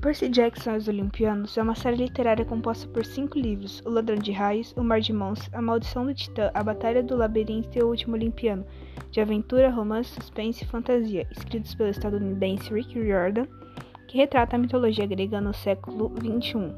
Percy 0.00 0.28
Jackson 0.28 0.74
e 0.74 0.76
os 0.76 0.86
Olimpianos 0.86 1.58
é 1.58 1.62
uma 1.62 1.74
série 1.74 1.96
literária 1.96 2.44
composta 2.44 2.86
por 2.86 3.04
cinco 3.04 3.36
livros: 3.36 3.82
O 3.84 3.90
Ladrão 3.90 4.16
de 4.16 4.30
Raios, 4.30 4.72
O 4.76 4.84
Mar 4.84 5.00
de 5.00 5.12
Monstros, 5.12 5.52
A 5.52 5.60
Maldição 5.60 6.06
do 6.06 6.14
Titã, 6.14 6.52
A 6.54 6.62
Batalha 6.62 7.02
do 7.02 7.16
Labirinto 7.16 7.76
e 7.76 7.82
O 7.82 7.88
Último 7.88 8.14
Olimpiano, 8.14 8.64
de 9.10 9.20
aventura, 9.20 9.68
romance, 9.68 10.10
suspense 10.10 10.62
e 10.62 10.66
fantasia, 10.68 11.26
escritos 11.32 11.74
pelo 11.74 11.90
estadunidense 11.90 12.72
Rick 12.72 12.96
Riordan, 12.96 13.48
que 14.06 14.18
retrata 14.18 14.54
a 14.54 14.58
mitologia 14.58 15.04
grega 15.04 15.40
no 15.40 15.52
século 15.52 16.14
XXI. 16.16 16.72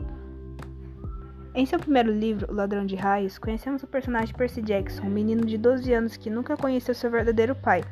Em 1.55 1.67
seu 1.67 1.79
primeiro 1.79 2.11
livro, 2.11 2.51
O 2.51 2.55
Ladrão 2.55 2.87
de 2.87 2.97
Raios, 2.97 3.39
conhecemos 3.39 3.83
o 3.83 3.87
personagem 3.87 4.35
Percy 4.35 4.63
Jackson, 4.63 5.03
um 5.03 5.11
menino 5.11 5.45
de 5.45 5.59
12 5.59 5.93
anos 5.93 6.17
que 6.17 6.31
nunca 6.31 6.57
conheceu 6.57 6.95
seu 6.95 7.11
verdadeiro 7.11 7.55
pai, 7.55 7.85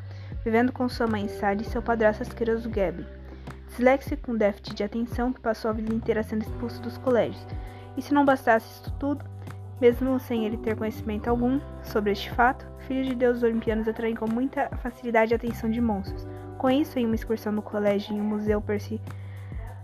vivendo 0.42 0.72
com 0.72 0.88
sua 0.88 1.06
mãe 1.06 1.28
Sally 1.28 1.62
e 1.62 1.66
seu 1.66 1.82
padrasto 1.82 2.22
asqueroso 2.22 2.70
Gabi 2.70 3.17
disléxico 3.68 4.26
com 4.26 4.36
déficit 4.36 4.74
de 4.74 4.84
atenção 4.84 5.32
que 5.32 5.40
passou 5.40 5.70
a 5.70 5.74
vida 5.74 5.94
inteira 5.94 6.22
sendo 6.22 6.42
expulso 6.42 6.80
dos 6.82 6.98
colégios. 6.98 7.46
E 7.96 8.02
se 8.02 8.12
não 8.12 8.24
bastasse 8.24 8.66
isso 8.66 8.92
tudo, 8.98 9.24
mesmo 9.80 10.18
sem 10.18 10.44
ele 10.44 10.56
ter 10.56 10.76
conhecimento 10.76 11.28
algum 11.28 11.60
sobre 11.82 12.12
este 12.12 12.30
fato, 12.30 12.66
filhos 12.80 13.06
de 13.08 13.14
deuses 13.14 13.42
olimpianos 13.42 13.86
atraem 13.86 14.14
com 14.14 14.28
muita 14.28 14.68
facilidade 14.82 15.32
a 15.32 15.36
atenção 15.36 15.70
de 15.70 15.80
monstros. 15.80 16.26
Com 16.56 16.68
isso, 16.68 16.98
em 16.98 17.06
uma 17.06 17.14
excursão 17.14 17.52
no 17.52 17.62
colégio 17.62 18.14
em 18.14 18.20
um 18.20 18.24
museu, 18.24 18.60
Percy, 18.60 19.00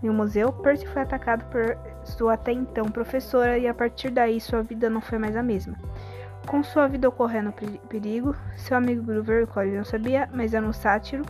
em 0.03 0.09
um 0.09 0.13
museu, 0.13 0.51
Percy 0.51 0.85
foi 0.87 1.01
atacado 1.01 1.45
por 1.45 1.77
sua 2.03 2.33
até 2.33 2.51
então 2.51 2.85
professora 2.85 3.57
e 3.57 3.67
a 3.67 3.73
partir 3.73 4.09
daí 4.09 4.39
sua 4.41 4.61
vida 4.61 4.89
não 4.89 5.01
foi 5.01 5.17
mais 5.17 5.35
a 5.35 5.43
mesma. 5.43 5.77
Com 6.45 6.61
sua 6.63 6.87
vida 6.87 7.09
ocorrendo 7.09 7.53
perigo, 7.89 8.35
seu 8.55 8.77
amigo 8.77 9.01
Groover, 9.01 9.45
o 9.45 9.47
qual 9.47 9.65
ele 9.65 9.77
não 9.77 9.85
sabia, 9.85 10.29
mas 10.31 10.53
era 10.53 10.65
um 10.65 10.73
sátiro, 10.73 11.23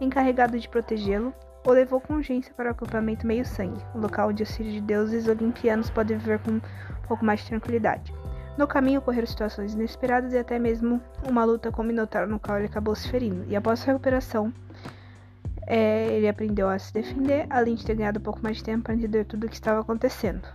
encarregado 0.00 0.58
de 0.58 0.68
protegê-lo, 0.68 1.34
o 1.66 1.72
levou 1.72 2.00
com 2.00 2.14
urgência 2.14 2.54
para 2.54 2.68
o 2.68 2.70
acampamento 2.70 3.26
Meio-Sangue, 3.26 3.84
um 3.92 3.98
local 3.98 4.28
onde 4.28 4.44
os 4.44 4.56
filhos 4.56 4.72
de 4.72 4.80
deuses 4.80 5.26
olimpianos 5.26 5.90
podem 5.90 6.16
viver 6.16 6.38
com 6.38 6.52
um 6.52 6.60
pouco 7.08 7.24
mais 7.24 7.40
de 7.40 7.48
tranquilidade. 7.48 8.14
No 8.56 8.68
caminho 8.68 9.00
ocorreram 9.00 9.26
situações 9.26 9.74
inesperadas 9.74 10.32
e 10.32 10.38
até 10.38 10.60
mesmo 10.60 11.02
uma 11.28 11.44
luta 11.44 11.72
com 11.72 11.82
o 11.82 11.84
Minotauro 11.84 12.30
no 12.30 12.38
qual 12.38 12.58
ele 12.58 12.68
acabou 12.68 12.94
se 12.94 13.10
ferindo. 13.10 13.44
E 13.48 13.56
após 13.56 13.80
sua 13.80 13.94
recuperação, 13.94 14.52
é, 15.66 16.06
ele 16.12 16.28
aprendeu 16.28 16.68
a 16.68 16.78
se 16.78 16.94
defender, 16.94 17.46
além 17.50 17.74
de 17.74 17.84
ter 17.84 17.96
ganhado 17.96 18.20
um 18.20 18.22
pouco 18.22 18.40
mais 18.40 18.58
de 18.58 18.64
tempo 18.64 18.84
para 18.84 18.94
entender 18.94 19.24
tudo 19.24 19.44
o 19.44 19.48
que 19.48 19.56
estava 19.56 19.80
acontecendo. 19.80 20.46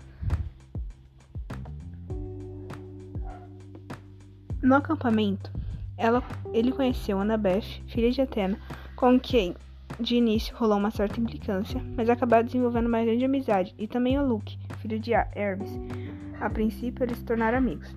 No 4.61 4.75
acampamento, 4.75 5.51
ela, 5.97 6.23
ele 6.53 6.71
conheceu 6.71 7.19
Annabeth, 7.19 7.83
filha 7.87 8.09
de 8.11 8.21
Atena, 8.21 8.57
com 8.95 9.19
quem 9.19 9.55
de 9.99 10.15
início 10.15 10.55
rolou 10.55 10.77
uma 10.77 10.91
certa 10.91 11.19
implicância, 11.19 11.81
mas 11.95 12.09
acabaram 12.09 12.45
desenvolvendo 12.45 12.87
uma 12.87 13.03
grande 13.03 13.25
amizade, 13.25 13.75
e 13.77 13.87
também 13.87 14.17
o 14.17 14.25
Luke, 14.25 14.57
filho 14.77 14.99
de 14.99 15.13
Hermes. 15.13 15.79
A 16.39 16.49
princípio, 16.49 17.03
eles 17.03 17.17
se 17.17 17.23
tornaram 17.23 17.57
amigos. 17.57 17.95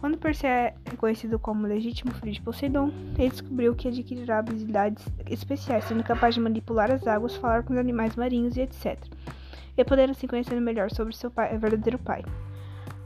Quando 0.00 0.16
Percy 0.16 0.46
é 0.46 0.74
reconhecido 0.88 1.38
como 1.40 1.66
legítimo 1.66 2.12
filho 2.12 2.32
de 2.32 2.40
Poseidon, 2.40 2.92
ele 3.18 3.30
descobriu 3.30 3.74
que 3.74 3.88
adquirirá 3.88 4.38
habilidades 4.38 5.04
especiais, 5.28 5.84
sendo 5.84 6.04
capaz 6.04 6.34
de 6.34 6.40
manipular 6.40 6.90
as 6.90 7.06
águas, 7.06 7.34
falar 7.34 7.64
com 7.64 7.72
os 7.72 7.78
animais 7.78 8.14
marinhos 8.14 8.56
e 8.56 8.60
etc. 8.60 8.96
E 9.76 9.84
podendo 9.84 10.14
se 10.14 10.28
conhecer 10.28 10.60
melhor 10.60 10.90
sobre 10.90 11.16
seu 11.16 11.30
pai, 11.30 11.56
verdadeiro 11.58 11.98
pai. 11.98 12.24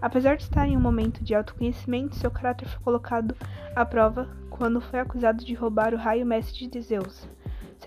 Apesar 0.02 0.36
de 0.36 0.42
estar 0.42 0.68
em 0.68 0.76
um 0.76 0.80
momento 0.80 1.24
de 1.24 1.34
autoconhecimento, 1.34 2.16
seu 2.16 2.30
caráter 2.30 2.68
foi 2.68 2.82
colocado 2.82 3.34
à 3.74 3.86
prova 3.86 4.28
quando 4.50 4.80
foi 4.80 5.00
acusado 5.00 5.42
de 5.44 5.54
roubar 5.54 5.94
o 5.94 5.96
raio 5.96 6.26
mestre 6.26 6.66
de 6.66 6.80
Zeus. 6.82 7.26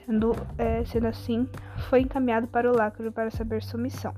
Sendo, 0.04 0.34
é, 0.58 0.84
sendo 0.86 1.08
assim, 1.08 1.48
foi 1.90 2.02
encaminhado 2.02 2.48
para 2.48 2.72
o 2.72 2.76
lacro 2.76 3.12
para 3.12 3.32
saber 3.32 3.64
sua 3.64 3.80
missão. 3.80 4.14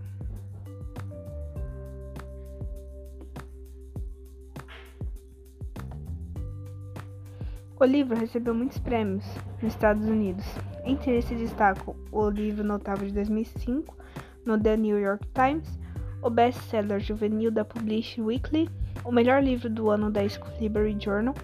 O 7.79 7.85
livro 7.85 8.17
recebeu 8.17 8.55
muitos 8.55 8.79
prêmios 8.79 9.23
nos 9.61 9.71
Estados 9.73 10.07
Unidos. 10.07 10.43
Entre 10.83 11.11
eles 11.11 11.25
se 11.25 11.35
destacam 11.35 11.95
o 12.11 12.27
livro 12.27 12.63
notável 12.63 13.07
de 13.07 13.13
2005 13.13 13.95
no 14.43 14.59
The 14.59 14.75
New 14.77 14.99
York 14.99 15.27
Times, 15.33 15.77
o 16.23 16.29
best-seller 16.29 16.99
juvenil 16.99 17.51
da 17.51 17.63
Publish 17.63 18.19
Weekly, 18.19 18.67
o 19.05 19.11
melhor 19.11 19.43
livro 19.43 19.69
do 19.69 19.89
ano 19.89 20.09
da 20.09 20.27
School 20.27 20.51
Library 20.59 20.97
Journal 20.99 21.35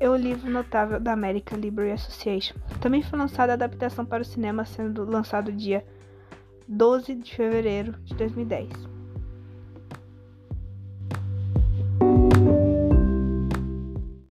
é 0.00 0.08
o 0.08 0.16
livro 0.16 0.50
notável 0.50 0.98
da 0.98 1.12
American 1.12 1.58
Library 1.58 1.92
Association. 1.92 2.54
Também 2.82 3.00
foi 3.00 3.16
lançada 3.16 3.52
a 3.52 3.54
adaptação 3.54 4.04
para 4.04 4.22
o 4.22 4.24
cinema, 4.24 4.64
sendo 4.64 5.04
lançado 5.04 5.52
dia 5.52 5.86
12 6.66 7.14
de 7.14 7.32
fevereiro 7.32 7.92
de 8.02 8.12
2010. 8.12 8.91